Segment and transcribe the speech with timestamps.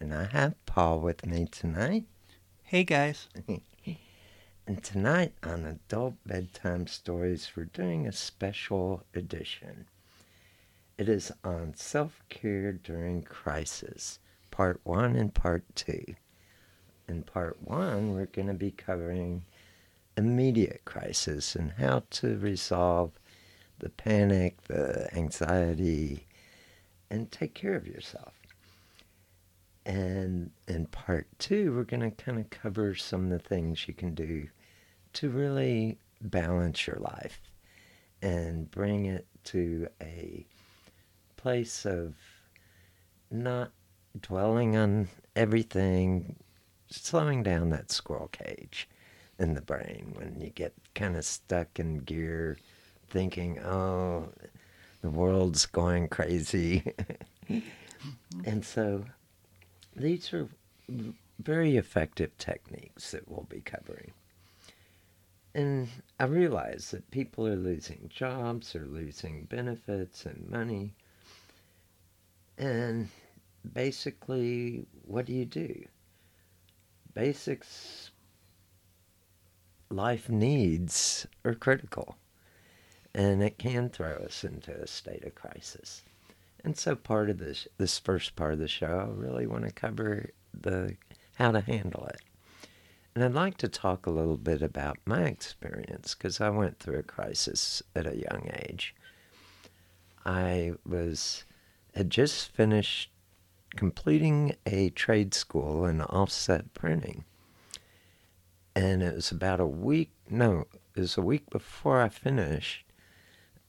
[0.00, 2.04] and I have Paul with me tonight.
[2.62, 3.28] Hey guys.
[4.66, 9.86] and tonight on Adult Bedtime Stories, we're doing a special edition.
[10.98, 14.20] It is on self care during crisis,
[14.50, 16.04] part one and part two.
[17.08, 19.44] In part one, we're going to be covering
[20.16, 23.12] immediate crisis and how to resolve
[23.78, 26.26] the panic, the anxiety,
[27.10, 28.34] and take care of yourself.
[29.88, 33.94] And in part two, we're going to kind of cover some of the things you
[33.94, 34.46] can do
[35.14, 37.40] to really balance your life
[38.20, 40.44] and bring it to a
[41.38, 42.14] place of
[43.30, 43.70] not
[44.20, 46.36] dwelling on everything,
[46.90, 48.90] slowing down that squirrel cage
[49.38, 52.58] in the brain when you get kind of stuck in gear
[53.08, 54.28] thinking, oh,
[55.00, 56.92] the world's going crazy.
[58.44, 59.02] and so
[60.00, 60.48] these are
[61.38, 64.12] very effective techniques that we'll be covering.
[65.54, 65.88] And
[66.20, 70.94] I realize that people are losing jobs, are losing benefits and money.
[72.56, 73.08] And
[73.72, 75.84] basically, what do you do?
[77.14, 78.10] Basics
[79.90, 82.16] life needs are critical
[83.14, 86.02] and it can throw us into a state of crisis.
[86.64, 89.72] And so part of this this first part of the show, I really want to
[89.72, 90.96] cover the
[91.36, 92.20] how to handle it.
[93.14, 96.98] And I'd like to talk a little bit about my experience because I went through
[96.98, 98.94] a crisis at a young age.
[100.24, 101.44] I was
[101.94, 103.10] had just finished
[103.76, 107.24] completing a trade school in offset printing.
[108.74, 112.84] And it was about a week, no, it was a week before I finished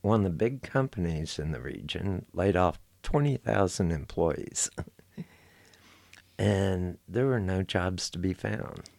[0.02, 4.70] one of the big companies in the region laid off 20,000 employees.
[6.38, 8.90] and there were no jobs to be found.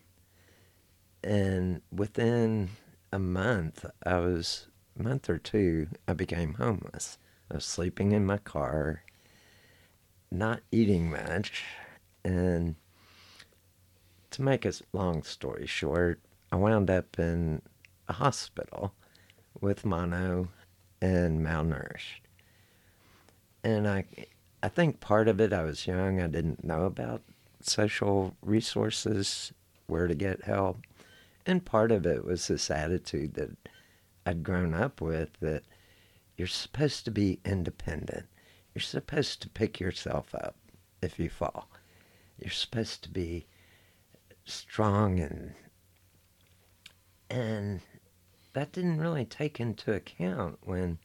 [1.22, 2.70] And within
[3.12, 4.66] a month, I was,
[4.98, 7.18] a month or two, I became homeless.
[7.50, 9.02] I was sleeping in my car,
[10.30, 11.64] not eating much.
[12.24, 12.76] And
[14.30, 16.20] to make a long story short,
[16.52, 17.62] I wound up in
[18.08, 18.94] a hospital
[19.60, 20.48] with mono
[21.00, 22.20] and malnourished.
[23.62, 24.04] And I,
[24.62, 27.22] I think part of it, I was young, I didn't know about
[27.60, 29.52] social resources,
[29.86, 30.78] where to get help.
[31.46, 33.50] And part of it was this attitude that
[34.24, 35.64] I'd grown up with that
[36.36, 38.26] you're supposed to be independent.
[38.74, 40.56] You're supposed to pick yourself up
[41.02, 41.68] if you fall.
[42.38, 43.46] You're supposed to be
[44.44, 45.54] strong and
[47.30, 47.80] and
[48.54, 50.98] that didn't really take into account when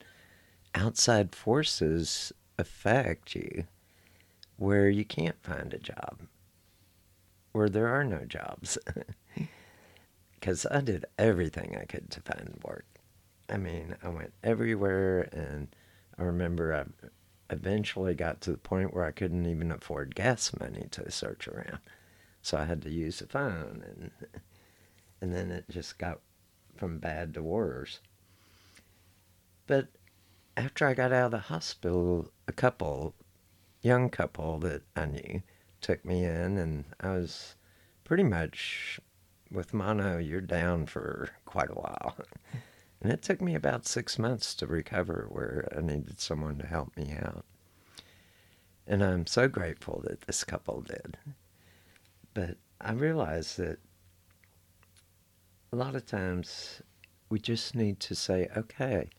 [0.73, 3.65] outside forces affect you
[4.57, 6.21] where you can't find a job,
[7.51, 8.77] where there are no jobs.
[10.39, 12.85] Because I did everything I could to find work.
[13.49, 15.69] I mean, I went everywhere, and
[16.19, 16.85] I remember I
[17.49, 21.79] eventually got to the point where I couldn't even afford gas money to search around.
[22.43, 24.11] So I had to use the phone, and
[25.21, 26.19] and then it just got
[26.75, 27.99] from bad to worse.
[29.65, 29.87] But
[30.57, 33.15] after I got out of the hospital, a couple,
[33.81, 35.41] young couple that I knew,
[35.81, 37.55] took me in, and I was
[38.03, 38.99] pretty much
[39.51, 42.15] with mono, you're down for quite a while.
[43.01, 46.95] And it took me about six months to recover where I needed someone to help
[46.97, 47.45] me out.
[48.87, 51.17] And I'm so grateful that this couple did.
[52.33, 53.77] But I realized that
[55.71, 56.81] a lot of times
[57.29, 59.09] we just need to say, okay,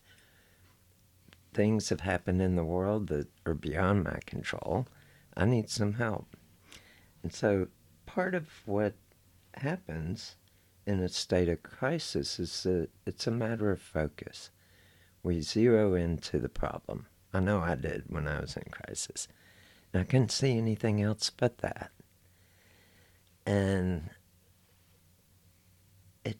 [1.57, 4.87] things have happened in the world that are beyond my control.
[5.35, 6.37] I need some help.
[7.23, 7.67] And so
[8.05, 8.93] part of what
[9.55, 10.35] happens
[10.85, 14.51] in a state of crisis is that it's a matter of focus.
[15.23, 17.07] We zero into the problem.
[17.33, 19.27] I know I did when I was in crisis.
[19.91, 21.89] And I couldn't see anything else but that.
[23.47, 24.11] And
[26.23, 26.37] it,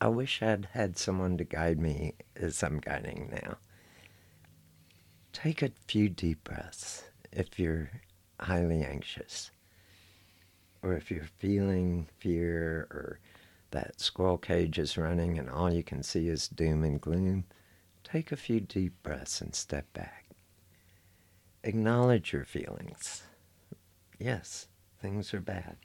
[0.00, 3.58] I wish I'd had someone to guide me as I'm guiding now.
[5.32, 7.90] Take a few deep breaths if you're
[8.40, 9.50] highly anxious,
[10.82, 13.20] or if you're feeling fear, or
[13.70, 17.44] that squirrel cage is running and all you can see is doom and gloom.
[18.02, 20.26] Take a few deep breaths and step back.
[21.62, 23.22] Acknowledge your feelings.
[24.18, 24.66] Yes,
[25.00, 25.76] things are bad.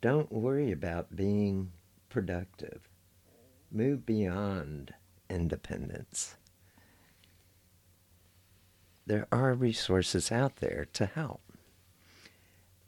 [0.00, 1.70] Don't worry about being
[2.08, 2.88] productive.
[3.70, 4.94] Move beyond
[5.30, 6.34] independence.
[9.06, 11.40] There are resources out there to help.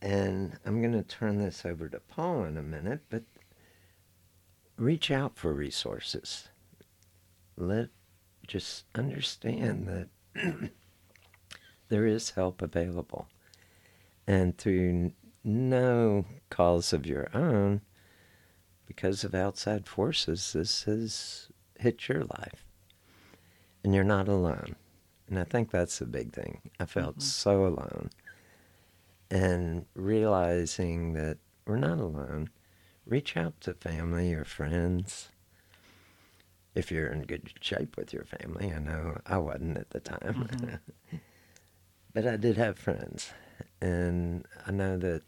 [0.01, 3.23] And I'm going to turn this over to Paul in a minute, but
[4.77, 6.49] reach out for resources.
[7.57, 7.89] Let
[8.47, 9.89] just understand
[10.35, 10.71] that
[11.89, 13.29] there is help available.
[14.27, 15.13] And through
[15.43, 17.81] no cause of your own,
[18.87, 22.65] because of outside forces, this has hit your life.
[23.83, 24.77] And you're not alone.
[25.29, 26.71] And I think that's the big thing.
[26.79, 27.21] I felt mm-hmm.
[27.21, 28.11] so alone.
[29.31, 32.51] And realizing that we're not alone,
[33.07, 35.31] reach out to family or friends.
[36.75, 40.49] If you're in good shape with your family, I know I wasn't at the time.
[40.51, 41.17] Mm-hmm.
[42.15, 43.33] but I did have friends.
[43.81, 45.23] And I know that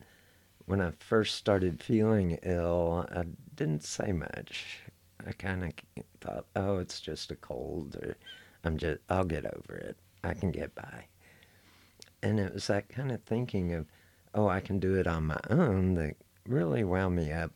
[0.67, 4.81] when I first started feeling ill, I didn't say much.
[5.27, 5.73] I kind of
[6.21, 8.17] thought, oh, it's just a cold, or
[8.67, 9.97] I'm just, I'll get over it.
[10.25, 11.07] I can get by.
[12.23, 13.87] And it was that kind of thinking of,
[14.35, 16.17] oh, I can do it on my own that
[16.47, 17.53] really wound me up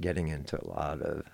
[0.00, 1.24] getting into a lot of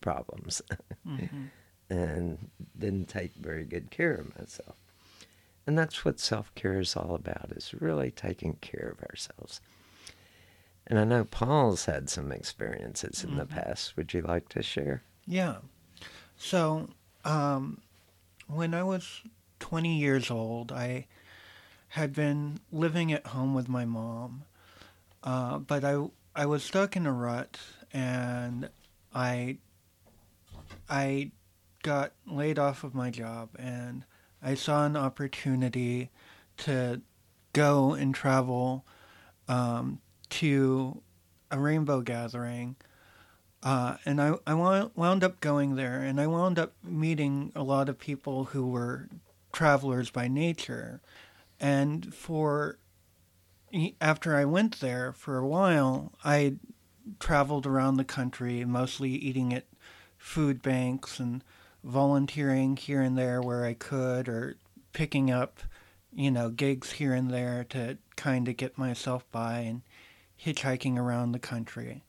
[0.00, 0.62] problems
[1.06, 1.46] mm-hmm.
[1.90, 4.76] and didn't take very good care of myself.
[5.66, 9.60] And that's what self care is all about, is really taking care of ourselves.
[10.86, 13.40] And I know Paul's had some experiences in mm-hmm.
[13.40, 13.96] the past.
[13.96, 15.02] Would you like to share?
[15.26, 15.56] Yeah.
[16.36, 16.90] So,
[17.24, 17.80] um,
[18.46, 19.22] when I was
[19.60, 21.06] 20 years old, I
[21.88, 24.44] had been living at home with my mom,
[25.22, 27.58] uh, but I I was stuck in a rut,
[27.92, 28.68] and
[29.14, 29.58] I
[30.88, 31.30] I
[31.82, 34.04] got laid off of my job, and
[34.42, 36.10] I saw an opportunity
[36.58, 37.00] to
[37.52, 38.84] go and travel
[39.48, 40.00] um,
[40.30, 41.00] to
[41.50, 42.76] a rainbow gathering.
[43.66, 47.88] Uh, and I, I wound up going there, and I wound up meeting a lot
[47.88, 49.08] of people who were
[49.52, 51.00] travelers by nature.
[51.58, 52.78] And for
[54.00, 56.54] after I went there for a while, I
[57.18, 59.64] traveled around the country, mostly eating at
[60.16, 61.42] food banks and
[61.82, 64.54] volunteering here and there where I could, or
[64.92, 65.58] picking up,
[66.14, 69.58] you know, gigs here and there to kind of get myself by.
[69.58, 69.82] And
[70.38, 72.02] hitchhiking around the country.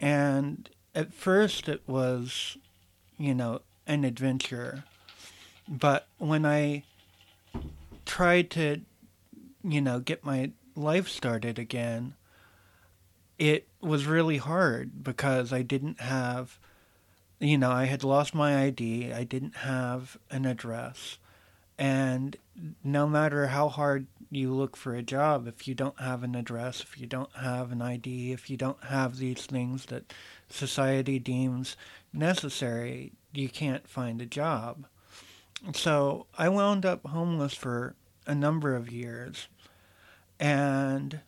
[0.00, 2.56] And at first it was,
[3.18, 4.84] you know, an adventure.
[5.68, 6.84] But when I
[8.04, 8.80] tried to,
[9.62, 12.14] you know, get my life started again,
[13.38, 16.58] it was really hard because I didn't have,
[17.40, 19.12] you know, I had lost my ID.
[19.12, 21.18] I didn't have an address.
[21.78, 22.36] And
[22.82, 26.80] no matter how hard you look for a job, if you don't have an address,
[26.80, 30.12] if you don't have an ID, if you don't have these things that
[30.48, 31.76] society deems
[32.12, 34.86] necessary, you can't find a job.
[35.74, 37.94] So I wound up homeless for
[38.26, 39.48] a number of years.
[40.38, 41.20] And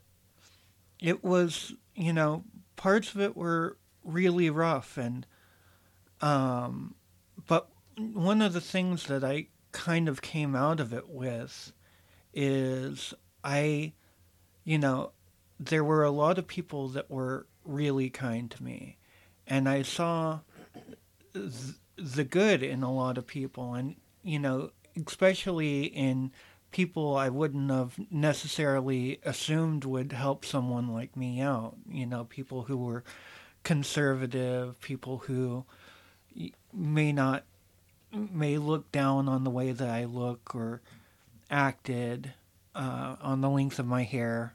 [1.01, 2.45] it was, you know,
[2.77, 4.97] parts of it were really rough.
[4.97, 5.27] And,
[6.21, 6.95] um,
[7.47, 11.73] but one of the things that I kind of came out of it with
[12.35, 13.93] is I,
[14.65, 15.13] you know,
[15.59, 18.97] there were a lot of people that were really kind to me.
[19.47, 20.41] And I saw
[21.35, 23.75] th- the good in a lot of people.
[23.75, 24.71] And, you know,
[25.07, 26.33] especially in
[26.71, 31.77] people I wouldn't have necessarily assumed would help someone like me out.
[31.89, 33.05] You know, people who were
[33.65, 35.65] conservative, people who
[36.73, 37.45] may not
[38.13, 40.81] may look down on the way that I look or
[41.51, 42.33] acted,
[42.75, 44.55] uh, on the length of my hair,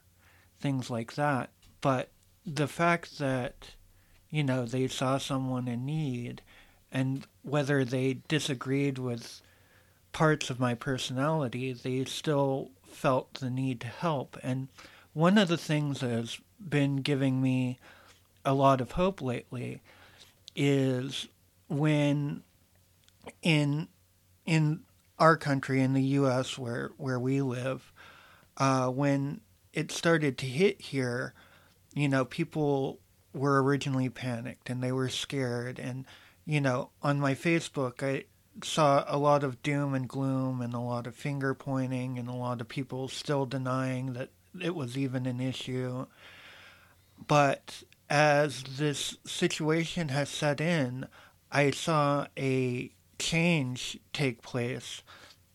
[0.59, 1.49] things like that.
[1.81, 2.09] But
[2.45, 3.75] the fact that,
[4.29, 6.41] you know, they saw someone in need
[6.91, 9.41] and whether they disagreed with
[10.11, 14.37] parts of my personality, they still felt the need to help.
[14.43, 14.67] And
[15.13, 17.79] one of the things that has been giving me
[18.45, 19.81] a lot of hope lately
[20.55, 21.27] is
[21.67, 22.43] when
[23.41, 23.87] in
[24.45, 24.81] in
[25.19, 26.57] our country in the U.S.
[26.57, 27.93] where where we live,
[28.57, 29.41] uh, when
[29.73, 31.33] it started to hit here,
[31.93, 32.99] you know, people
[33.33, 36.05] were originally panicked and they were scared, and
[36.45, 38.25] you know, on my Facebook, I
[38.61, 42.33] saw a lot of doom and gloom and a lot of finger pointing and a
[42.33, 44.29] lot of people still denying that
[44.61, 46.05] it was even an issue.
[47.27, 51.07] But as this situation has set in,
[51.51, 55.01] I saw a change take place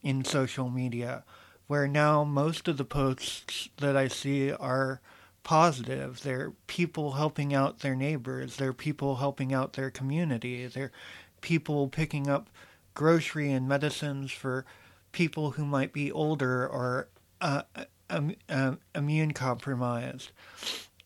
[0.03, 1.25] in social media
[1.69, 5.00] where now most of the posts that I see are
[5.45, 6.23] positive.
[6.23, 10.93] They're people helping out their neighbors, they're people helping out their community, they're
[11.41, 12.50] people picking up
[12.95, 14.65] grocery and medicines for
[15.12, 17.09] people who might be older or
[17.41, 17.62] uh,
[18.11, 20.33] um, uh, immune compromised,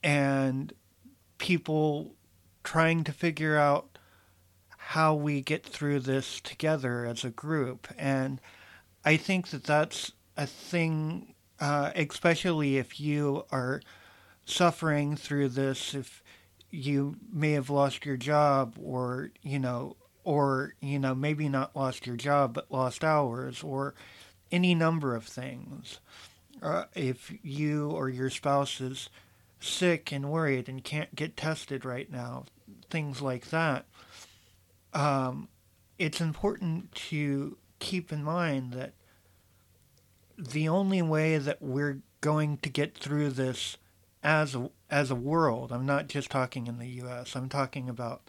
[0.02, 0.72] and
[1.38, 2.14] people
[2.64, 3.91] trying to figure out
[4.92, 7.88] how we get through this together as a group.
[7.96, 8.40] And
[9.04, 13.80] I think that that's a thing, uh, especially if you are
[14.44, 16.22] suffering through this, if
[16.70, 22.06] you may have lost your job or, you know, or you know maybe not lost
[22.06, 23.94] your job but lost hours or
[24.50, 25.98] any number of things
[26.62, 29.08] uh, if you or your spouse is
[29.60, 32.44] sick and worried and can't get tested right now
[32.90, 33.84] things like that
[34.94, 35.48] um,
[35.98, 38.94] it's important to keep in mind that
[40.38, 43.76] the only way that we're going to get through this
[44.22, 48.22] as a, as a world i'm not just talking in the us i'm talking about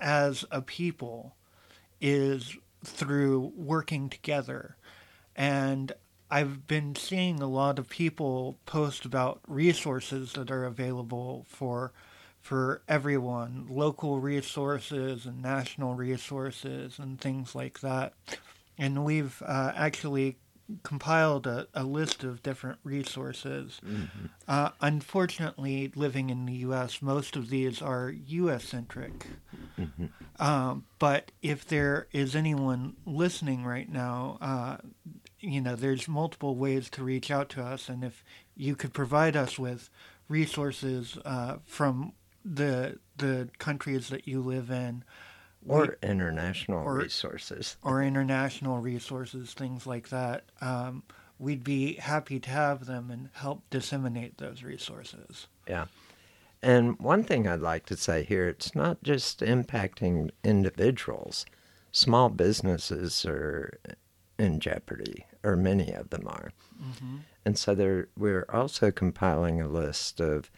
[0.00, 1.36] as a people
[2.00, 4.76] is through working together.
[5.36, 5.92] And
[6.30, 11.92] I've been seeing a lot of people post about resources that are available for
[12.42, 18.14] for everyone, local resources and national resources and things like that.
[18.76, 20.36] And we've uh, actually
[20.82, 23.80] compiled a, a list of different resources.
[23.86, 24.26] Mm-hmm.
[24.48, 28.64] Uh, unfortunately, living in the U.S., most of these are U.S.
[28.64, 29.26] centric.
[29.78, 30.06] Mm-hmm.
[30.42, 34.76] Um, but if there is anyone listening right now, uh,
[35.38, 38.24] you know, there's multiple ways to reach out to us, and if
[38.56, 39.90] you could provide us with
[40.28, 42.12] resources uh, from
[42.44, 45.04] the the countries that you live in,
[45.66, 50.44] or we, international or, resources, or international resources, things like that.
[50.60, 51.02] Um,
[51.38, 55.48] we'd be happy to have them and help disseminate those resources.
[55.68, 55.86] Yeah.
[56.62, 61.44] And one thing I'd like to say here it's not just impacting individuals,
[61.90, 63.78] small businesses are
[64.38, 66.52] in jeopardy, or many of them are.
[66.80, 67.16] Mm-hmm.
[67.44, 70.50] And so there we're also compiling a list of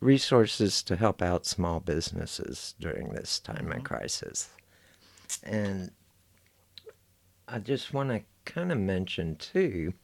[0.00, 3.78] resources to help out small businesses during this time mm-hmm.
[3.78, 4.50] of crisis.
[5.42, 5.90] And
[7.46, 9.94] I just want to kind of mention too,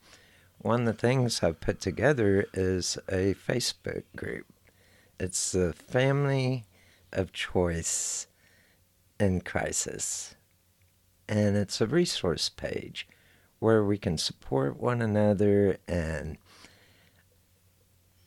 [0.59, 4.45] one of the things I've put together is a Facebook group.
[5.19, 6.65] It's the Family
[7.13, 8.27] of Choice
[9.19, 10.35] in Crisis.
[11.27, 13.07] And it's a resource page
[13.59, 16.37] where we can support one another and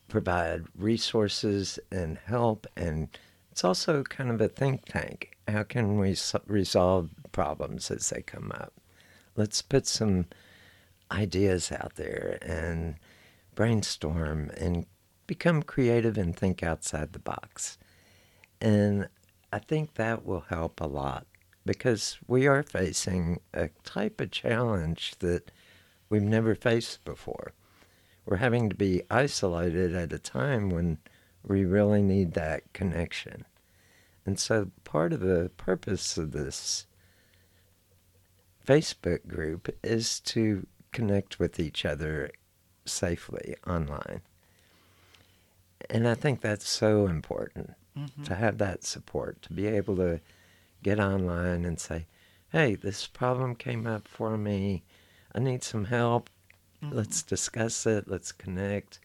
[0.09, 3.09] provide resources and help, and
[3.51, 5.37] it's also kind of a think tank.
[5.47, 8.73] How can we resolve problems as they come up?
[9.37, 10.27] Let's put some
[11.11, 12.97] ideas out there and
[13.55, 14.87] brainstorm and
[15.27, 17.79] become creative and think outside the box.
[18.61, 19.09] And
[19.53, 21.27] I think that will help a lot
[21.65, 25.51] because we are facing a type of challenge that
[26.09, 27.53] we've never faced before.
[28.29, 30.99] We're having to be isolated at a time when
[31.43, 33.47] we really need that connection.
[34.27, 36.85] And so part of the purpose of this
[38.67, 42.31] Facebook group is to connect with each other
[42.85, 44.21] safely online.
[45.89, 48.25] And I think that's so important mm-hmm.
[48.25, 50.21] to have that support, to be able to
[50.83, 52.05] get online and say,
[52.53, 54.83] hey, this problem came up for me.
[55.35, 56.29] I need some help.
[56.83, 56.97] Mm-hmm.
[56.97, 58.09] Let's discuss it.
[58.09, 59.01] Let's connect.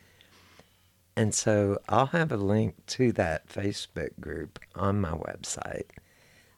[1.16, 5.90] And so I'll have a link to that Facebook group on my website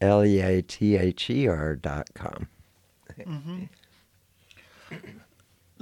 [0.00, 2.46] L E A T H E R dot com.
[3.18, 3.64] Mm-hmm.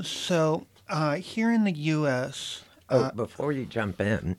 [0.02, 2.62] So uh, here in the U.S.
[2.88, 4.36] Oh, uh, before you jump in,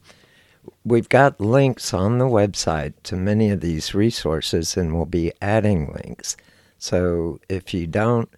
[0.83, 5.93] we've got links on the website to many of these resources, and we'll be adding
[5.93, 6.35] links.
[6.79, 8.29] So if you don't,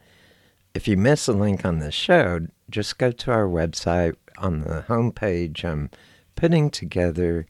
[0.73, 4.85] if you miss a link on the show, just go to our website on the
[4.87, 5.63] homepage.
[5.63, 5.89] I'm
[6.35, 7.45] putting together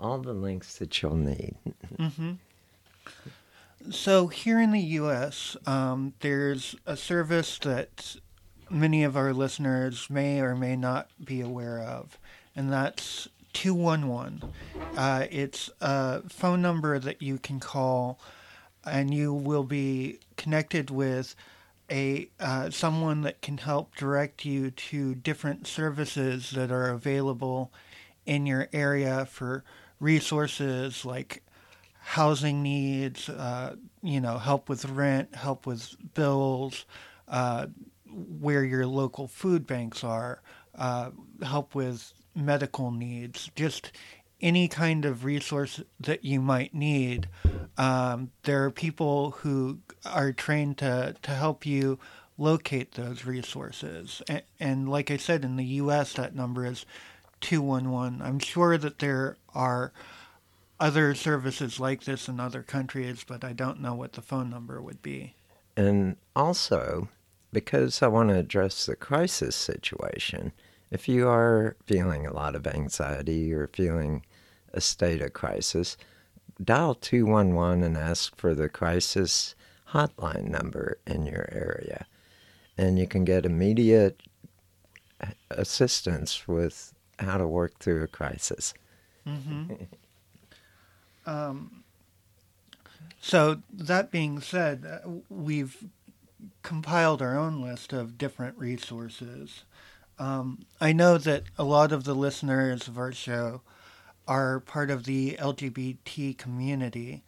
[0.00, 1.54] all the links that you'll need.
[1.96, 2.32] Mm-hmm.
[3.90, 8.16] So here in the U.S., um, there's a service that
[8.70, 12.18] many of our listeners may or may not be aware of,
[12.54, 14.42] and that's 211.
[14.96, 18.18] Uh, it's a phone number that you can call,
[18.84, 21.34] and you will be connected with
[21.92, 27.70] a uh, someone that can help direct you to different services that are available
[28.24, 29.62] in your area for
[30.00, 31.42] resources like
[32.00, 36.86] housing needs, uh, you know, help with rent, help with bills,
[37.28, 37.66] uh,
[38.40, 40.40] where your local food banks are,
[40.74, 41.10] uh,
[41.42, 43.92] help with medical needs, just
[44.42, 47.28] any kind of resource that you might need.
[47.78, 51.98] Um, there are people who are trained to, to help you
[52.36, 54.20] locate those resources.
[54.28, 56.84] And, and like I said, in the U.S., that number is
[57.40, 58.20] 211.
[58.20, 59.92] I'm sure that there are
[60.80, 64.82] other services like this in other countries, but I don't know what the phone number
[64.82, 65.34] would be.
[65.76, 67.08] And also,
[67.52, 70.52] because I want to address the crisis situation,
[70.90, 74.24] if you are feeling a lot of anxiety or feeling
[74.72, 75.96] a state of crisis,
[76.62, 79.54] dial 211 and ask for the crisis
[79.90, 82.06] hotline number in your area.
[82.78, 84.20] And you can get immediate
[85.50, 88.74] assistance with how to work through a crisis.
[89.26, 89.74] Mm-hmm.
[91.26, 91.84] um,
[93.20, 95.84] so, that being said, uh, we've
[96.62, 99.62] compiled our own list of different resources.
[100.18, 103.62] Um, I know that a lot of the listeners of our show
[104.26, 107.22] are part of the LGBT community,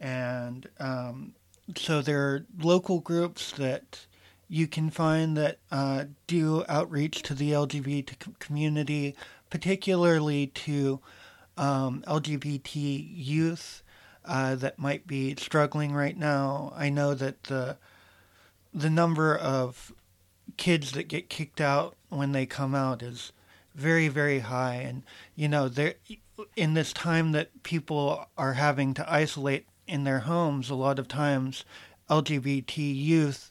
[0.00, 1.34] and um,
[1.76, 4.06] so there are local groups that
[4.48, 9.16] you can find that uh, do outreach to the LGBT community,
[9.50, 11.00] particularly to
[11.56, 13.82] um, LGBT youth
[14.24, 16.72] uh, that might be struggling right now.
[16.76, 17.76] I know that the
[18.72, 19.92] the number of
[20.56, 23.32] kids that get kicked out when they come out is
[23.74, 25.02] very very high and
[25.34, 25.94] you know there
[26.56, 31.08] in this time that people are having to isolate in their homes a lot of
[31.08, 31.64] times
[32.08, 33.50] lgbt youth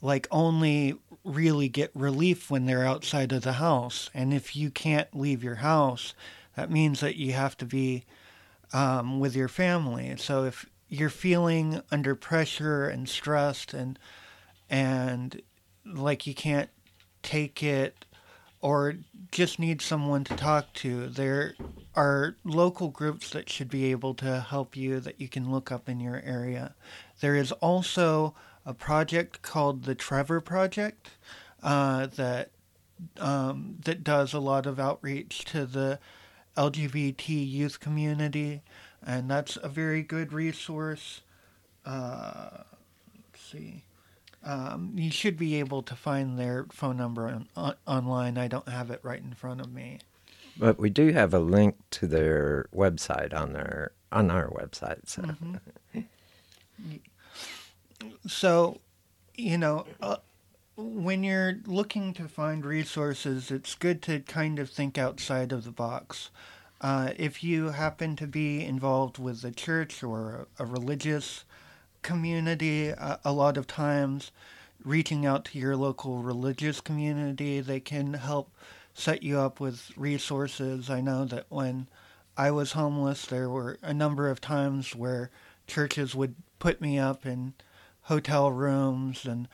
[0.00, 5.16] like only really get relief when they're outside of the house and if you can't
[5.16, 6.14] leave your house
[6.56, 8.04] that means that you have to be
[8.72, 10.14] um, with your family.
[10.16, 13.98] So if you're feeling under pressure and stressed and
[14.68, 15.40] and
[15.84, 16.70] like you can't
[17.22, 18.04] take it
[18.62, 18.94] or
[19.32, 21.54] just need someone to talk to, there
[21.94, 25.88] are local groups that should be able to help you that you can look up
[25.88, 26.74] in your area.
[27.20, 31.10] There is also a project called the Trevor Project
[31.62, 32.50] uh, that
[33.18, 35.98] um, that does a lot of outreach to the
[36.56, 38.62] LGBT youth community,
[39.04, 41.22] and that's a very good resource.
[41.84, 42.58] Uh,
[43.32, 43.82] let's see.
[44.44, 48.38] Um, you should be able to find their phone number on, on, online.
[48.38, 50.00] I don't have it right in front of me.
[50.56, 55.08] But we do have a link to their website on their on our website.
[55.08, 55.98] So, mm-hmm.
[58.26, 58.80] so
[59.34, 60.16] you know, uh,
[60.76, 65.70] when you're looking to find resources, it's good to kind of think outside of the
[65.70, 66.30] box.
[66.80, 71.44] Uh, if you happen to be involved with a church or a, a religious
[72.02, 74.30] community, uh, a lot of times
[74.84, 78.50] reaching out to your local religious community, they can help
[78.94, 80.90] set you up with resources.
[80.90, 81.88] I know that when
[82.36, 85.30] I was homeless, there were a number of times where
[85.66, 87.54] churches would put me up in
[88.02, 89.48] hotel rooms and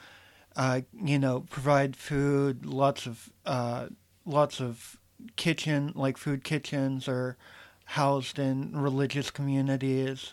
[0.57, 3.87] uh, you know provide food, lots of uh,
[4.25, 4.99] lots of
[5.37, 7.37] kitchen like food kitchens are
[7.85, 10.33] housed in religious communities.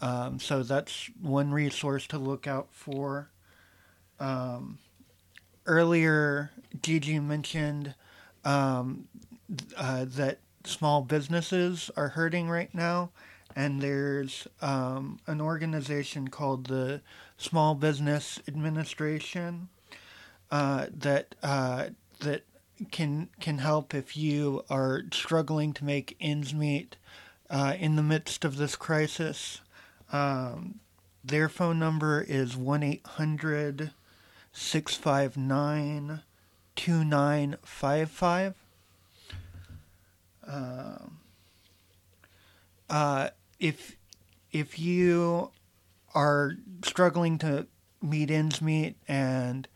[0.00, 3.30] Um, so that's one resource to look out for.
[4.20, 4.78] Um,
[5.66, 6.50] earlier,
[6.82, 7.94] Gigi mentioned
[8.44, 9.08] um,
[9.76, 13.10] uh, that small businesses are hurting right now,
[13.54, 17.00] and there's um, an organization called the
[17.38, 19.68] Small Business Administration
[20.50, 21.88] uh, that uh,
[22.20, 22.44] that
[22.90, 26.96] can can help if you are struggling to make ends meet
[27.48, 29.60] uh, in the midst of this crisis.
[30.12, 30.80] Um,
[31.24, 33.90] their phone number is 1 800
[34.52, 36.22] 659
[36.76, 38.54] 2955.
[40.46, 41.18] Um,
[42.88, 43.96] uh, if
[44.52, 45.50] if you
[46.14, 46.52] are
[46.84, 47.66] struggling to
[48.00, 49.66] meet ends meet and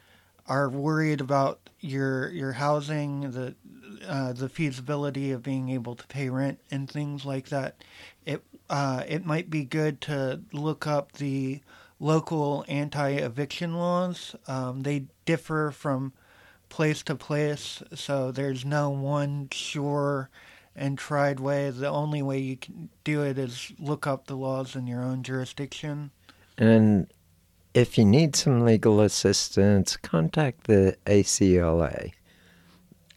[0.47, 3.55] are worried about your your housing, the
[4.07, 7.83] uh, the feasibility of being able to pay rent and things like that,
[8.25, 11.61] it uh, it might be good to look up the
[11.98, 14.37] local anti-eviction laws.
[14.46, 16.12] Um, they differ from
[16.68, 20.30] place to place, so there's no one sure
[20.76, 21.68] and tried way.
[21.70, 25.24] The only way you can do it is look up the laws in your own
[25.24, 26.12] jurisdiction.
[26.56, 27.12] And
[27.74, 32.12] if you need some legal assistance, contact the ACLA.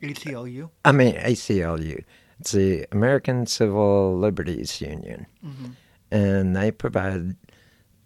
[0.02, 0.70] ACLU?
[0.84, 2.04] I mean, ACLU.
[2.44, 5.28] It's the American Civil Liberties Union.
[5.46, 5.68] Mm-hmm.
[6.12, 7.38] And they provide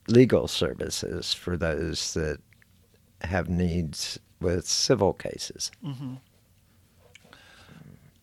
[0.07, 2.37] legal services for those that
[3.21, 5.71] have needs with civil cases.
[5.83, 6.13] Mm-hmm.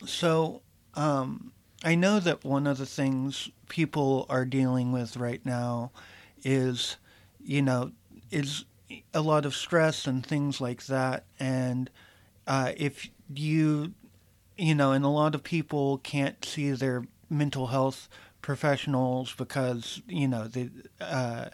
[0.06, 0.62] So,
[0.94, 5.90] um, I know that one of the things people are dealing with right now
[6.44, 6.96] is,
[7.42, 7.90] you know,
[8.30, 8.66] is
[9.12, 11.24] a lot of stress and things like that.
[11.40, 11.90] And
[12.46, 13.94] uh, if you,
[14.56, 18.08] you know, and a lot of people can't see their mental health
[18.42, 21.48] professionals because you know the uh,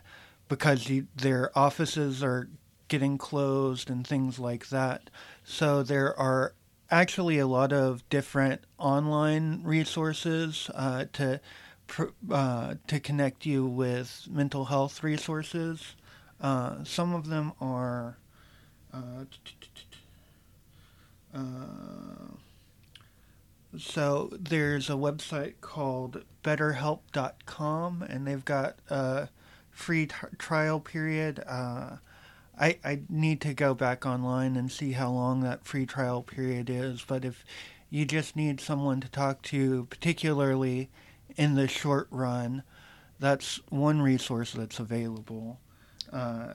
[0.49, 2.49] because the, their offices are
[2.89, 5.11] getting closed and things like that.
[5.45, 6.55] So there are
[6.91, 11.41] actually a lot of different online resources uh, to
[12.31, 15.95] uh, to connect you with mental health resources.
[16.41, 18.17] Uh, some of them are.
[23.79, 29.29] So there's a website called BetterHelp.com, and they've got a
[29.71, 31.45] free t- trial period.
[31.47, 31.99] Uh,
[32.59, 36.69] I I need to go back online and see how long that free trial period
[36.69, 37.05] is.
[37.07, 37.45] But if
[37.91, 40.91] you just need someone to talk to, particularly
[41.37, 42.65] in the short run,
[43.21, 45.61] that's one resource that's available.
[46.13, 46.55] Uh,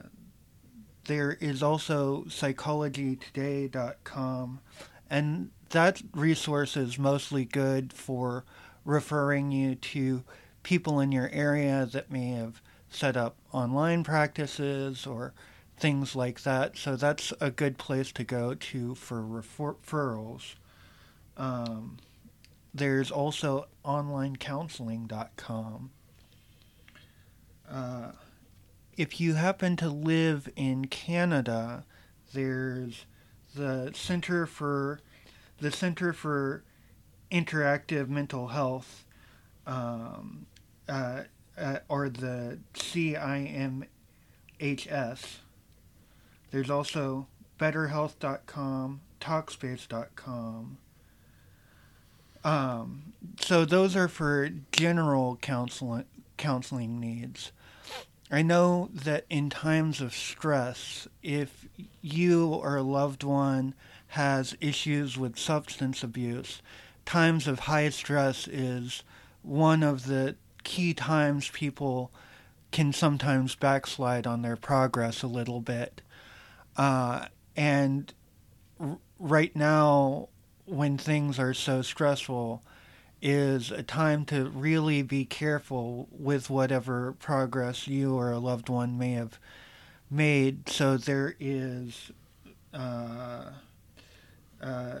[1.06, 4.60] there is also psychologytoday.com,
[5.08, 8.44] and that resource is mostly good for
[8.84, 10.22] referring you to
[10.62, 15.34] people in your area that may have set up online practices or
[15.76, 16.76] things like that.
[16.76, 20.54] So that's a good place to go to for referrals.
[21.36, 21.98] Um,
[22.72, 25.90] there's also onlinecounseling.com.
[27.68, 28.12] Uh,
[28.96, 31.84] if you happen to live in Canada,
[32.32, 33.04] there's
[33.54, 35.00] the Center for
[35.60, 36.62] the Center for
[37.30, 39.04] Interactive Mental Health,
[39.66, 40.46] um,
[40.88, 41.22] uh,
[41.58, 43.86] uh, or the CIMHS.
[46.50, 47.26] There's also
[47.58, 50.78] betterhealth.com, talkspace.com.
[52.44, 56.04] Um, so those are for general counseling
[56.36, 57.50] counseling needs.
[58.30, 61.66] I know that in times of stress, if
[62.02, 63.74] you or a loved one
[64.16, 66.62] has issues with substance abuse,
[67.04, 69.02] times of high stress is
[69.42, 72.10] one of the key times people
[72.72, 76.00] can sometimes backslide on their progress a little bit.
[76.78, 77.26] Uh,
[77.58, 78.14] and
[78.80, 80.30] r- right now,
[80.64, 82.62] when things are so stressful,
[83.20, 88.96] is a time to really be careful with whatever progress you or a loved one
[88.96, 89.38] may have
[90.10, 90.70] made.
[90.70, 92.12] So there is.
[92.72, 93.50] Uh,
[94.62, 95.00] uh,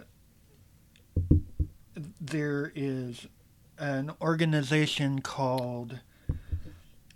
[2.20, 3.28] there is
[3.78, 6.00] an organization called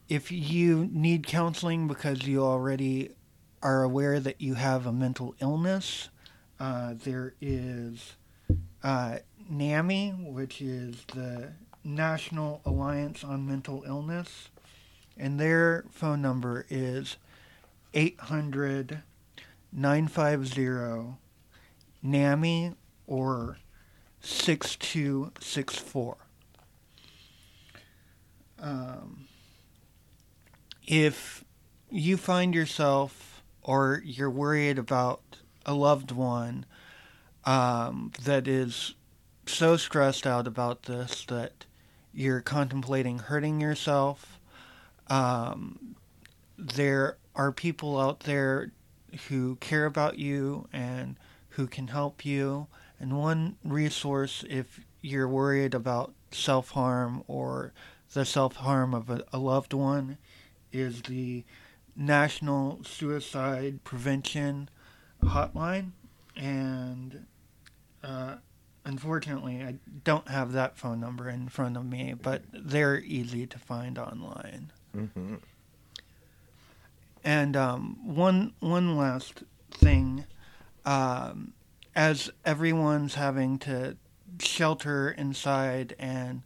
[0.09, 3.11] if you need counseling because you already
[3.63, 6.11] are aware that you have a mental illness,
[6.61, 8.17] uh, there is
[8.83, 14.51] uh, NAMI, which is the National Alliance on Mental Illness,
[15.17, 17.17] and their phone number is
[17.95, 19.03] 800
[19.73, 21.17] 950
[22.03, 22.75] NAMI
[23.07, 23.59] or
[24.21, 26.17] 6264.
[28.59, 29.27] Um,
[30.87, 31.45] if
[31.91, 35.23] you find yourself or you're worried about
[35.67, 36.67] a loved one
[37.45, 38.95] um, that is
[39.47, 41.67] so stressed out about this that
[42.13, 44.39] you're contemplating hurting yourself,
[45.09, 45.97] um,
[46.57, 48.73] there are people out there
[49.29, 51.17] who care about you and
[51.51, 52.67] who can help you.
[52.99, 57.73] And one resource, if you're worried about self harm or
[58.15, 60.19] the self harm of a, a, loved one,
[60.73, 61.45] is the
[61.95, 64.71] National Suicide Prevention
[65.23, 65.91] Hotline.
[66.37, 67.27] And
[68.03, 68.37] uh,
[68.85, 73.59] unfortunately, I don't have that phone number in front of me, but they're easy to
[73.59, 74.73] find online.
[74.97, 75.35] Mm-hmm.
[77.25, 80.27] And um, one one last thing,
[80.85, 81.53] um,
[81.97, 83.97] as everyone's having to
[84.41, 86.43] shelter inside and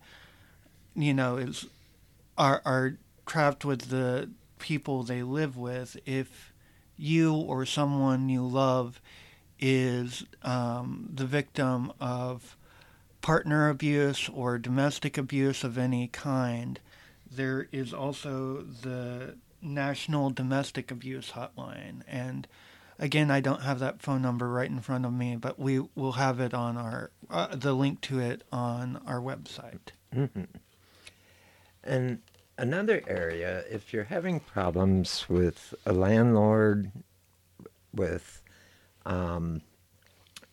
[1.02, 1.66] you know is
[2.36, 6.52] are trapped with the people they live with, if
[6.96, 9.00] you or someone you love
[9.60, 12.56] is um, the victim of
[13.20, 16.80] partner abuse or domestic abuse of any kind,
[17.30, 22.02] there is also the National Domestic Abuse Hotline.
[22.06, 22.46] And
[22.98, 26.12] again, I don't have that phone number right in front of me, but we will
[26.12, 29.90] have it on our uh, the link to it on our website.
[30.14, 30.44] Mm-hmm.
[31.88, 32.20] And
[32.58, 36.92] another area, if you're having problems with a landlord,
[37.94, 38.42] with
[39.06, 39.62] um,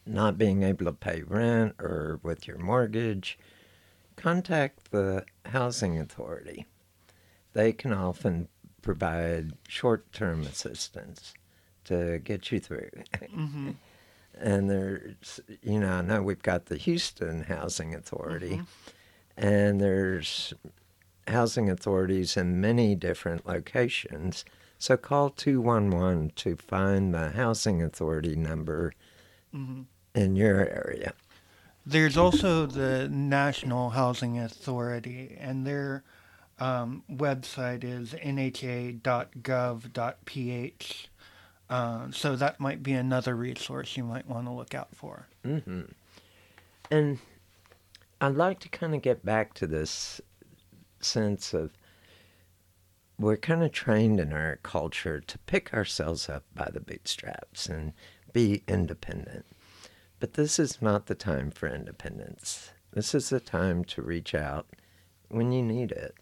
[0.05, 3.37] not being able to pay rent or with your mortgage,
[4.15, 6.65] contact the housing authority.
[7.53, 8.47] They can often
[8.81, 11.33] provide short term assistance
[11.85, 12.89] to get you through.
[13.13, 13.71] Mm-hmm.
[14.39, 19.45] and there's, you know, I know we've got the Houston Housing Authority, Mm-hmm.
[19.45, 20.53] and there's
[21.27, 24.45] housing authorities in many different locations.
[24.77, 28.93] So call 211 to find the housing authority number
[29.55, 29.83] Mm-hmm.
[30.13, 31.13] in your area.
[31.85, 36.03] There's also the National Housing Authority, and their
[36.59, 38.13] um, website is
[39.65, 41.09] nha.gov.ph.
[41.69, 45.27] Uh, so that might be another resource you might want to look out for.
[45.43, 45.81] hmm
[46.91, 47.19] And
[48.19, 50.19] I'd like to kind of get back to this
[50.99, 51.71] sense of
[53.17, 57.93] we're kind of trained in our culture to pick ourselves up by the bootstraps and
[58.33, 59.45] be independent.
[60.19, 62.71] But this is not the time for independence.
[62.91, 64.67] This is the time to reach out
[65.29, 66.15] when you need it.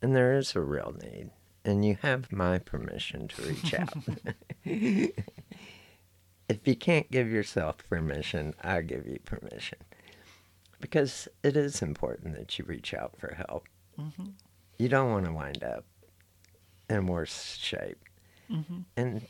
[0.00, 1.30] And there is a real need.
[1.64, 3.94] And you have my permission to reach out.
[4.64, 5.12] if
[6.64, 9.78] you can't give yourself permission, I give you permission.
[10.80, 13.66] Because it is important that you reach out for help.
[13.98, 14.24] Mm-hmm.
[14.78, 15.84] You don't want to wind up
[16.88, 17.98] in worse shape.
[18.50, 18.78] Mm-hmm.
[18.96, 19.26] and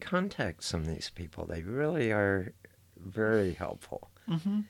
[0.00, 1.46] contact some of these people.
[1.46, 2.52] They really are
[2.98, 4.60] very helpful Mm-hmm.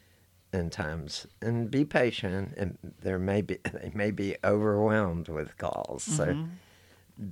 [0.53, 1.27] in times.
[1.43, 2.55] And be patient.
[2.57, 6.05] And there may be they may be overwhelmed with calls.
[6.05, 6.49] So Mhm.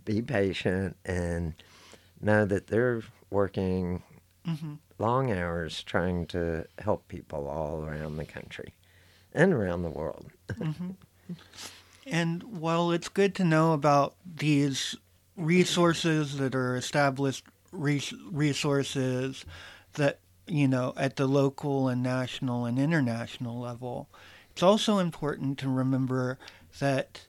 [0.04, 1.54] be patient and
[2.20, 4.02] know that they're working
[4.44, 4.78] Mhm.
[4.98, 8.74] long hours trying to help people all around the country
[9.32, 10.26] and around the world.
[12.06, 14.96] And while it's good to know about these
[15.36, 19.44] resources that are established res- resources
[19.94, 24.08] that, you know, at the local and national and international level,
[24.50, 26.38] it's also important to remember
[26.80, 27.26] that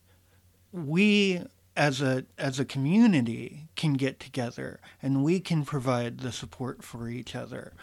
[0.71, 1.41] we
[1.75, 7.09] as a as a community can get together and we can provide the support for
[7.09, 7.73] each other.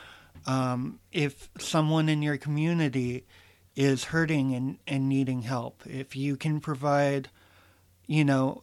[0.47, 3.25] Um, if someone in your community
[3.77, 7.29] is hurting and, and needing help, if you can provide,
[8.07, 8.63] you know,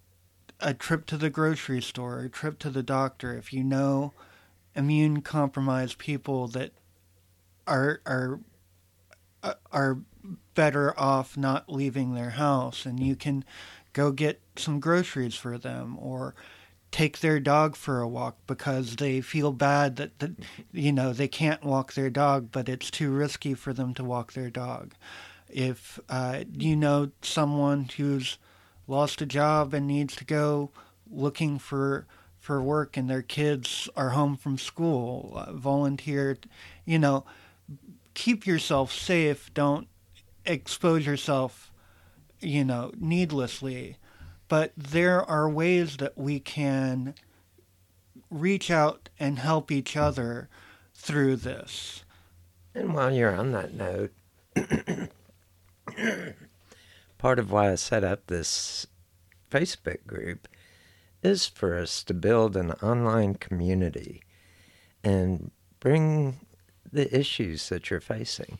[0.60, 4.13] a trip to the grocery store, a trip to the doctor, if you know
[4.76, 6.72] immune compromised people that
[7.65, 8.39] are are
[9.43, 9.98] uh, are
[10.54, 13.43] better off not leaving their house and you can
[13.93, 16.36] go get some groceries for them or
[16.91, 20.32] take their dog for a walk because they feel bad that, that
[20.71, 24.34] you know they can't walk their dog but it's too risky for them to walk
[24.34, 24.93] their dog.
[25.50, 28.38] If uh, you know someone who's
[28.88, 30.71] lost a job and needs to go
[31.10, 32.06] looking for
[32.39, 36.38] for work and their kids are home from school uh, volunteer
[36.86, 37.26] you know
[38.13, 39.54] keep yourself safe.
[39.54, 39.88] Don't
[40.45, 41.71] expose yourself
[42.39, 43.97] you know needlessly
[44.47, 47.13] but there are ways that we can
[48.29, 50.49] reach out and help each other
[50.93, 52.03] through this
[52.73, 54.12] And while you're on that note,
[57.17, 58.88] part of why I set up this
[59.49, 60.47] Facebook group
[61.23, 64.21] is for us to build an online community
[65.03, 66.39] and bring
[66.91, 68.60] the issues that you're facing.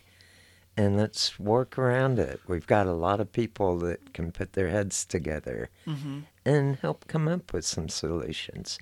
[0.78, 2.40] And let's work around it.
[2.48, 6.20] We've got a lot of people that can put their heads together mm-hmm.
[6.46, 8.78] and help come up with some solutions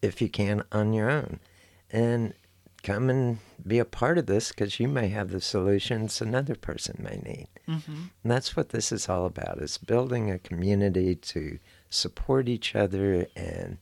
[0.00, 1.38] if you can on your own.
[1.90, 2.32] And
[2.82, 6.96] come and be a part of this because you may have the solutions another person
[6.98, 7.48] may need.
[7.68, 7.92] Mm-hmm.
[8.22, 11.58] And that's what this is all about is building a community to
[11.90, 13.78] support each other and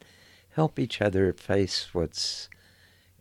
[0.50, 2.48] help each other face what's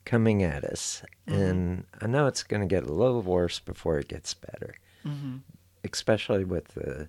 [0.07, 1.03] coming at us.
[1.27, 1.33] Mhm.
[1.49, 4.73] And I know it's going to get a little worse before it gets better,
[5.05, 5.37] Mm-hmm.
[5.83, 7.07] especially with the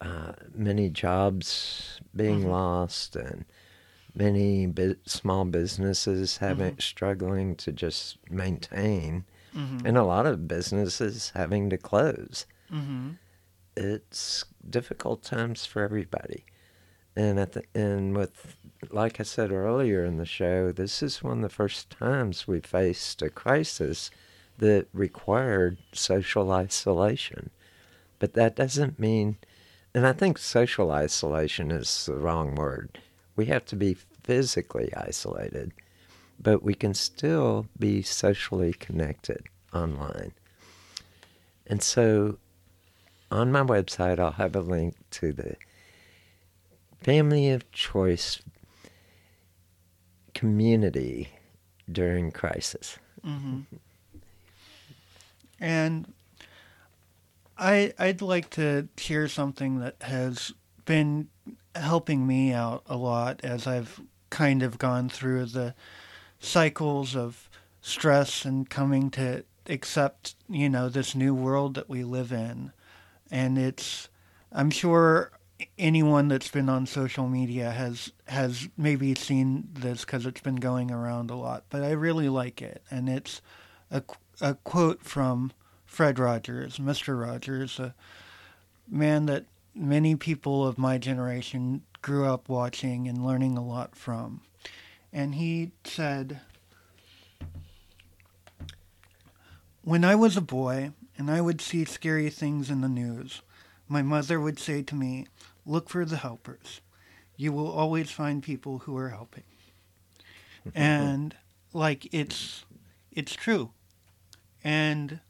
[0.00, 2.48] uh, many jobs being Mhm.
[2.50, 3.44] lost and
[4.14, 9.86] many bu- small businesses having struggling to just maintain Mm-hmm.
[9.86, 13.10] and a lot of businesses having to close Mm-hmm.
[13.76, 16.44] it's difficult times for everybody.
[17.14, 18.56] And at the and with
[18.90, 22.60] like I said earlier in the show, this is one of the first times we
[22.60, 24.10] faced a crisis
[24.58, 27.50] that required social isolation.
[28.18, 29.36] But that doesn't mean
[29.94, 32.98] and I think social isolation is the wrong word.
[33.36, 35.72] We have to be physically isolated,
[36.40, 39.44] but we can still be socially connected
[39.74, 40.32] online.
[41.66, 42.38] And so
[43.30, 45.56] on my website, I'll have a link to the
[47.02, 48.40] Family of Choice
[50.34, 51.30] community
[51.90, 52.98] during crisis.
[53.24, 53.60] Mm-hmm.
[55.60, 56.12] And
[57.58, 60.52] I I'd like to share something that has
[60.84, 61.28] been
[61.74, 65.74] helping me out a lot as I've kind of gone through the
[66.40, 67.48] cycles of
[67.80, 72.72] stress and coming to accept, you know, this new world that we live in.
[73.30, 74.08] And it's
[74.50, 75.32] I'm sure
[75.78, 80.90] anyone that's been on social media has has maybe seen this because it's been going
[80.90, 81.64] around a lot.
[81.70, 83.40] But I really like it, and it's
[83.90, 84.02] a,
[84.40, 85.52] a quote from
[85.86, 87.94] Fred Rogers, Mister Rogers, a
[88.88, 94.40] man that many people of my generation grew up watching and learning a lot from.
[95.12, 96.40] And he said,
[99.82, 103.42] When I was a boy and I would see scary things in the news,
[103.88, 105.26] my mother would say to me,
[105.64, 106.80] Look for the helpers.
[107.36, 109.44] You will always find people who are helping.
[110.74, 111.34] and
[111.72, 112.64] like it's
[113.10, 113.70] it's true.
[114.64, 115.20] And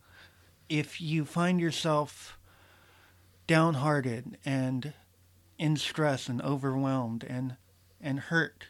[0.68, 2.38] if you find yourself
[3.46, 4.92] downhearted and
[5.58, 7.56] in stress and overwhelmed and
[8.00, 8.66] and hurt,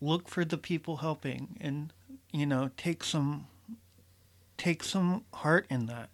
[0.00, 1.92] look for the people helping and
[2.32, 3.46] you know, take some
[4.56, 6.10] take some heart in that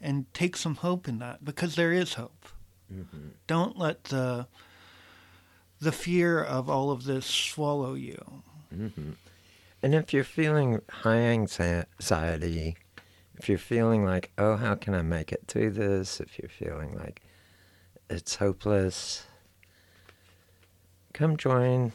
[0.00, 2.48] and take some hope in that because there is hope.
[2.94, 3.28] Mm-hmm.
[3.46, 4.46] Don't let the
[5.80, 8.42] the fear of all of this swallow you.
[8.70, 9.12] hmm
[9.82, 12.76] And if you're feeling high anxiety,
[13.36, 16.20] if you're feeling like, oh, how can I make it through this?
[16.20, 17.20] If you're feeling like
[18.08, 19.26] it's hopeless,
[21.12, 21.92] come join,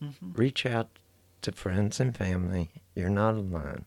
[0.00, 0.88] hmm reach out
[1.42, 2.70] to friends and family.
[2.94, 3.84] You're not alone.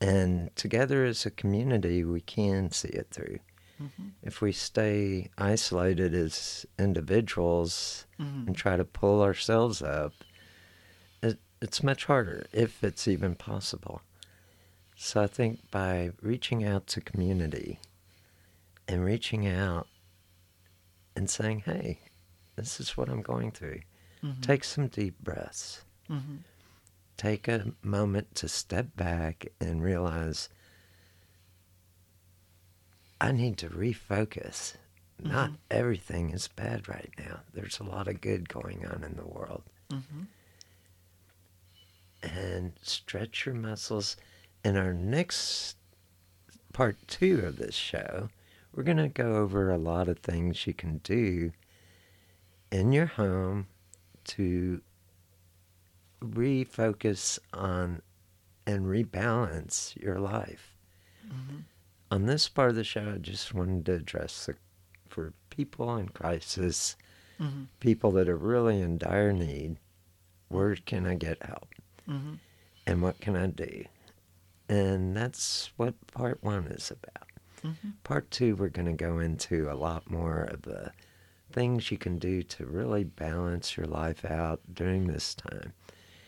[0.00, 3.38] And together as a community, we can see it through.
[3.80, 10.12] Hmm If we stay isolated as individuals hmm and try to pull ourselves up,
[11.22, 14.02] it, it's much harder, if it's even possible.
[14.96, 17.80] So I think by reaching out to community
[18.86, 19.86] and reaching out
[21.16, 22.00] and saying, hey,
[22.56, 23.80] this is what I'm going through,
[24.20, 25.84] hmm take some deep breaths.
[26.08, 26.36] hmm
[27.16, 30.48] Take a moment to step back and realize
[33.20, 34.74] I need to refocus.
[35.18, 35.56] Not Mhm.
[35.70, 37.40] everything is bad right now.
[37.52, 39.64] There's a lot of good going on in the world.
[39.90, 40.24] hmm
[42.22, 44.14] and stretch your muscles.
[44.62, 45.76] In our next
[46.74, 48.28] part two of this show,
[48.72, 51.52] we're going to go over a lot of things you can do
[52.70, 53.68] in your home
[54.24, 54.82] to
[56.20, 58.02] refocus on
[58.66, 60.76] and rebalance your life.
[61.28, 61.60] hmm
[62.10, 64.56] On this part of the show, I just wanted to address the,
[65.08, 66.96] for people in crisis,
[67.38, 69.78] hmm people that are really in dire need,
[70.48, 71.68] where can I get help?
[72.06, 72.34] hmm
[72.86, 73.84] and what can I do?
[74.68, 77.28] And that's what part one is about.
[77.62, 80.92] hmm Part two, we're going to go into a lot more of the
[81.52, 85.72] things you can do to really balance your life out during this time.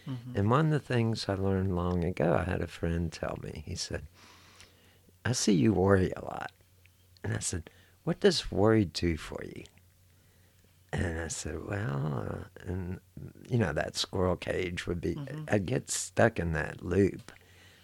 [0.04, 3.38] hmm And one of the things I learned long ago, I had a friend tell
[3.42, 4.02] me, he said,
[5.24, 6.52] I see you worry a lot.
[7.24, 7.70] And I said,
[8.04, 9.64] What does worry do for you?
[10.92, 13.00] And I said, Well, uh, and
[13.48, 15.44] you know, that squirrel cage would be, Mhm.
[15.52, 17.32] I'd get stuck in that loop,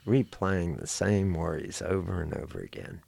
[0.07, 3.03] replaying the same worries over and over again.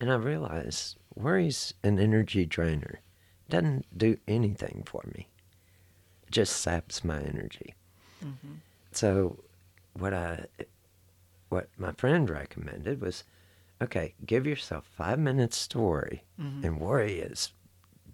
[0.00, 3.00] And I realized worry's an energy drainer.
[3.48, 5.28] Doesn't do anything for me.
[6.26, 7.74] It just saps my energy.
[8.20, 8.56] hmm
[8.92, 9.42] So
[9.94, 10.46] what I
[11.48, 13.24] what my friend recommended was
[13.82, 17.52] okay, give yourself five minutes to worry hmm and worry as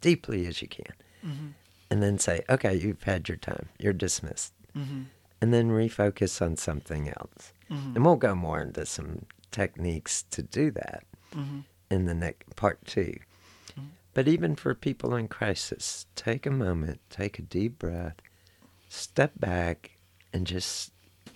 [0.01, 0.93] deeply as you can.
[1.23, 1.49] hmm
[1.91, 3.69] And then say, Okay, you've had your time.
[3.79, 4.53] You're dismissed.
[4.75, 5.03] hmm
[5.41, 7.53] And then refocus on something else.
[7.69, 11.05] hmm And we'll go more into some techniques to do that
[11.35, 11.61] hmm
[11.91, 13.19] in the next part 2
[13.77, 13.89] Mhm.
[14.15, 18.17] But even for people in crisis, take a moment, take a deep breath,
[18.89, 19.93] step back,
[20.33, 20.93] and just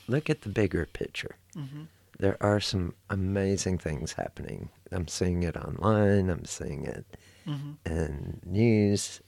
[0.09, 1.37] look at the bigger picture.
[1.55, 1.85] hmm
[2.19, 4.71] There are some amazing things happening.
[4.93, 7.05] I'm seeing it online, I'm seeing it
[7.45, 9.21] hmm in news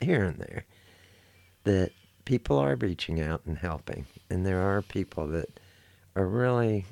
[0.00, 0.64] here and there
[1.64, 1.90] that
[2.24, 4.06] people are reaching out and helping.
[4.30, 5.58] And there are people that
[6.14, 6.86] are really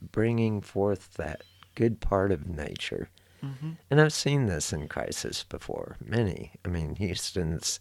[0.00, 1.42] bringing forth that
[1.74, 3.08] good part of nature.
[3.40, 6.52] hmm And I've seen this in crisis before, many.
[6.64, 7.80] I mean, Houston's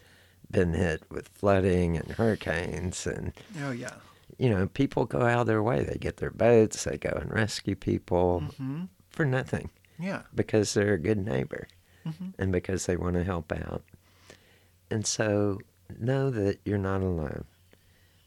[0.50, 3.96] been hit with flooding and hurricanes, and, Oh yeah.
[4.42, 5.84] You know, people go out of their way.
[5.84, 9.70] They get their boats, they go and rescue people hmm for nothing
[10.00, 10.22] Yeah.
[10.34, 11.68] because they're a good neighbor
[12.04, 13.84] hmm and because they want to help out.
[14.90, 15.60] And so
[16.00, 17.44] know that you're not alone.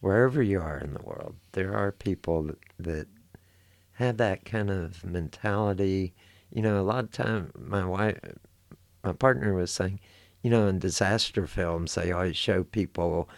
[0.00, 3.06] Wherever you are in the world, there are people that, that
[3.94, 6.14] have that kind of mentality.
[6.52, 8.18] You know, a lot of time, my wife,
[9.02, 10.00] my partner was saying,
[10.42, 13.28] you know, in disaster films, they always show people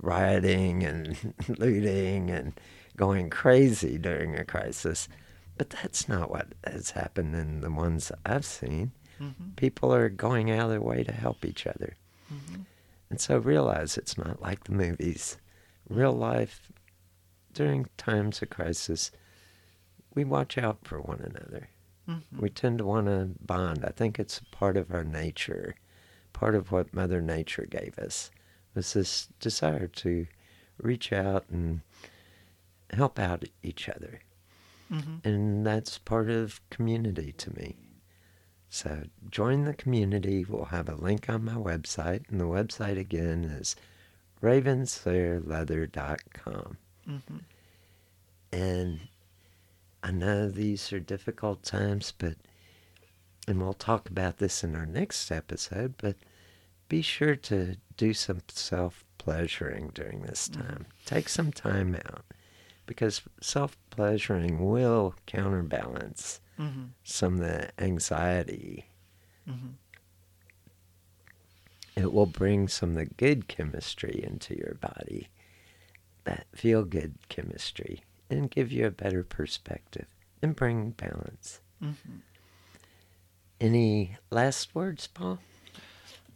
[0.00, 2.52] rioting and looting and
[2.96, 5.08] going crazy during a crisis.
[5.58, 10.50] But that's not what has happened in the ones I've seen hmm people are going
[10.50, 11.96] out of their way to help each other.
[12.28, 12.62] hmm
[13.10, 15.36] And so realize it's not like the movies.
[15.88, 16.72] Real life,
[17.52, 19.10] during times of crisis,
[20.14, 21.68] we watch out for one another.
[22.06, 23.84] hmm We tend to want to bond.
[23.84, 25.74] I think it's part of our nature,
[26.32, 28.30] part of what Mother Nature gave us,
[28.74, 30.26] was this desire to
[30.78, 31.82] reach out and
[32.92, 34.20] help out each other.
[34.88, 37.76] hmm And that's part of community to me.
[38.68, 40.44] So join the community.
[40.48, 42.30] We'll have a link on my website.
[42.30, 43.74] And the website again is
[44.42, 46.76] ravenslairleather.com.
[47.06, 47.18] hmm
[48.52, 49.00] And
[50.02, 52.36] I know these are difficult times, but,
[53.46, 56.16] and we'll talk about this in our next episode, but
[56.92, 60.84] be sure to do some self pleasuring during this time.
[61.06, 62.26] Take some time out
[62.84, 68.90] because self pleasuring will counterbalance hmm some of the anxiety.
[69.48, 69.70] hmm
[71.96, 75.28] it will bring some of the good chemistry into your body,
[76.24, 80.06] that feel good chemistry, and give you a better perspective
[80.42, 81.60] and bring balance.
[81.82, 82.18] Mm-hmm.
[83.60, 85.38] Any last words, Paul?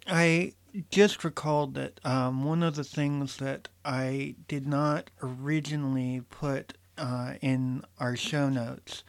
[0.08, 0.52] I
[0.90, 7.34] just recalled that um, one of the things that I did not originally put uh,
[7.40, 9.02] in our show notes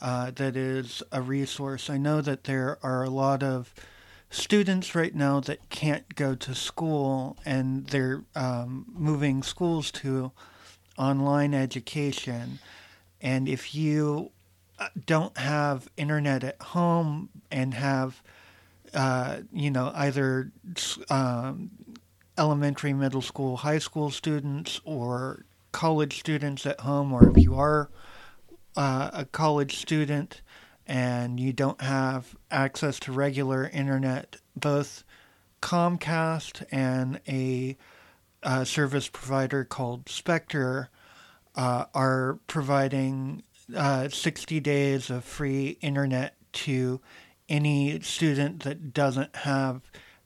[0.00, 1.88] uh, that is a resource.
[1.88, 3.74] I know that there are a lot of
[4.30, 10.32] students right now that can't go to school and they're um, moving schools to
[10.98, 12.58] online education.
[13.20, 14.30] And if you
[14.78, 18.22] uh, don't have internet at home and have
[18.94, 20.52] uh, you know, either
[21.10, 21.70] um,
[22.38, 27.90] elementary, middle school, high school students or college students at home, or if you are
[28.76, 30.42] uh, a college student
[30.86, 35.04] and you don't have access to regular internet, both
[35.60, 37.76] Comcast and a,
[38.42, 40.88] a uh, service provider called Spectrum
[41.56, 43.42] uh, are providing
[43.74, 47.00] uh, 60 days of free internet to
[47.48, 49.82] any student that doesn't have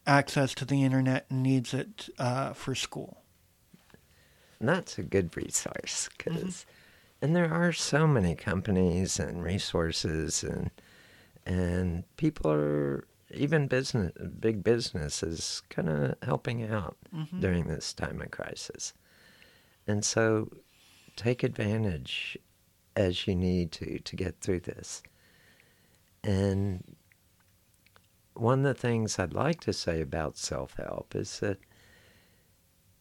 [0.07, 3.23] access to the internet and needs it uh, for school.
[4.61, 7.25] And that's a good resource because, mm-hmm.
[7.25, 10.71] and there are so many companies and resources and
[11.47, 17.41] and people are even business big businesses kind of helping out mm-hmm.
[17.41, 18.95] during this time of crisis,
[19.87, 20.51] and so
[21.15, 22.37] take advantage
[22.97, 25.03] as you need to to get through this
[26.25, 26.83] and
[28.39, 31.59] one of the things I'd like to say about self help is that,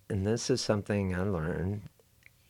[0.09, 1.83] and this is something I learned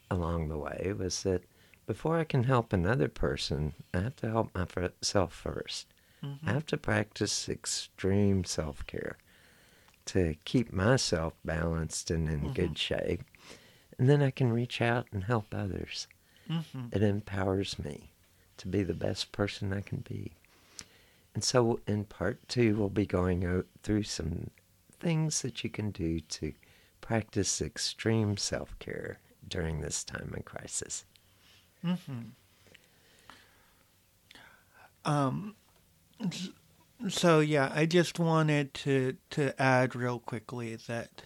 [0.09, 1.43] along the way, was that
[1.85, 5.85] before I can help another person, I have to help myself 1st
[6.23, 6.49] mm-hmm.
[6.49, 9.17] I have to practice extreme self care
[10.05, 12.53] to keep myself balanced and in mm-hmm.
[12.53, 13.23] good shape.
[13.97, 16.07] And then I can reach out and help others.
[16.49, 16.87] Mm-hmm.
[16.91, 18.11] It empowers me
[18.57, 20.33] to be the best person I can be.
[21.37, 24.49] And so, in part two, we'll be going out through some
[24.99, 26.51] things that you can do to
[26.99, 31.05] practice extreme self care during this time of crisis.
[31.85, 32.21] Mm-hmm.
[35.05, 35.53] Um,
[37.07, 41.21] so yeah, I just wanted to to add real quickly that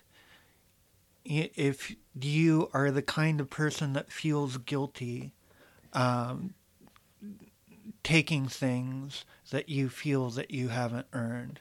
[1.23, 5.31] if you are the kind of person that feels guilty
[5.93, 6.53] um,
[8.03, 11.59] taking things that you feel that you haven't earned.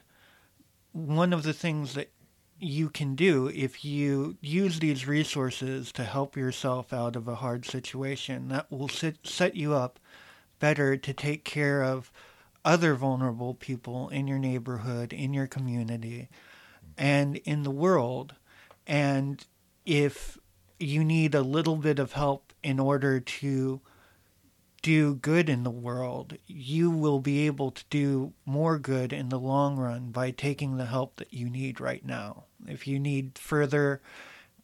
[0.92, 2.10] One of the things that
[2.58, 7.64] you can do if you use these resources to help yourself out of a hard
[7.64, 9.98] situation that will sit, set you up
[10.58, 12.12] better to take care of
[12.64, 16.28] other vulnerable people in your neighborhood, in your community,
[16.98, 18.34] and in the world.
[18.86, 19.44] And
[19.86, 20.38] if
[20.78, 23.80] you need a little bit of help in order to
[24.82, 29.38] do good in the world, you will be able to do more good in the
[29.38, 32.44] long run by taking the help that you need right now.
[32.66, 34.00] If you need further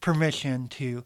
[0.01, 1.05] permission to,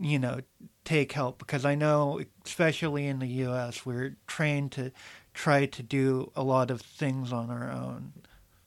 [0.00, 0.40] you know,
[0.84, 4.92] take help, because I know, especially in the U.S., we're trained to
[5.34, 8.12] try to do a lot of things on our own,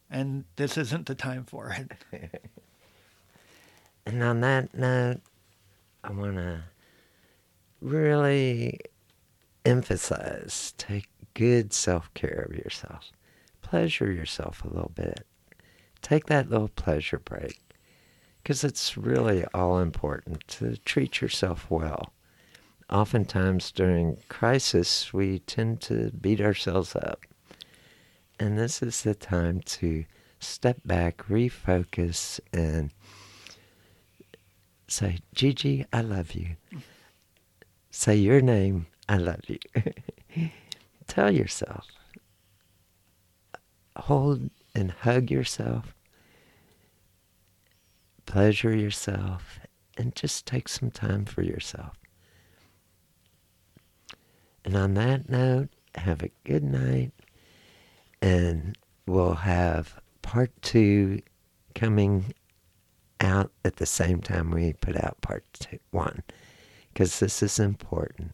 [0.09, 1.71] and this isn't the time for
[2.11, 2.41] it.
[4.05, 5.21] and on that note,
[6.03, 6.63] I want to
[7.81, 8.79] really
[9.65, 13.11] emphasize take good self care of yourself.
[13.61, 15.25] Pleasure yourself a little bit.
[16.01, 17.59] Take that little pleasure break
[18.41, 22.13] because it's really all important to treat yourself well.
[22.89, 27.21] Oftentimes during crisis, we tend to beat ourselves up.
[28.39, 30.05] And this is the time to
[30.39, 32.91] step back, refocus, and
[34.87, 36.55] say, Gigi, I love you.
[37.91, 39.57] Say your name I love you.
[41.07, 41.87] Tell yourself.
[43.97, 45.95] Hold and hug yourself.
[48.27, 49.59] Pleasure yourself.
[49.97, 51.97] And just take some time for yourself.
[54.63, 57.11] And on that note, have a good night.
[58.21, 61.23] And we'll have part two
[61.73, 62.35] coming
[63.19, 66.21] out at the same time we put out part two, one,
[66.93, 68.33] because this is important.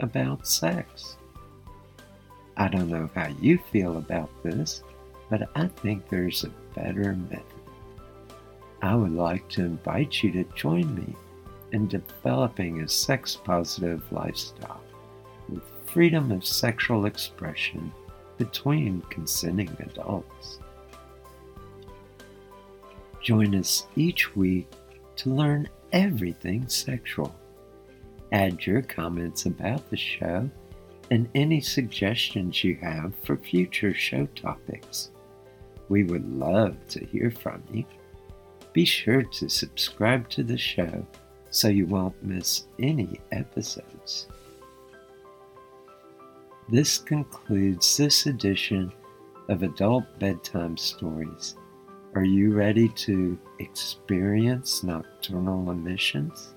[0.00, 1.16] about sex.
[2.56, 4.82] I don't know how you feel about this,
[5.30, 7.44] but I think there's a better method.
[8.82, 11.14] I would like to invite you to join me
[11.72, 14.82] in developing a sex positive lifestyle
[15.48, 17.92] with freedom of sexual expression
[18.38, 20.58] between consenting adults.
[23.22, 24.70] Join us each week
[25.16, 27.34] to learn everything sexual.
[28.32, 30.48] Add your comments about the show
[31.10, 35.10] and any suggestions you have for future show topics.
[35.88, 37.84] We would love to hear from you.
[38.72, 41.04] Be sure to subscribe to the show
[41.50, 44.28] so you won't miss any episodes.
[46.68, 48.92] This concludes this edition
[49.48, 51.56] of Adult Bedtime Stories.
[52.14, 56.54] Are you ready to experience nocturnal emissions?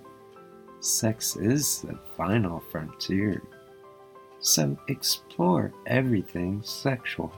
[0.83, 3.41] Sex is the final frontier,
[4.41, 7.31] so explore everything sexual.